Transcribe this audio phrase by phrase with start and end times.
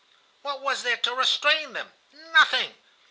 [0.41, 1.93] What was there to restrain them?
[2.11, 2.73] Nothing.